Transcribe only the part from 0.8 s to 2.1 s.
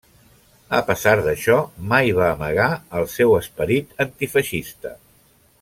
pesar d'això mai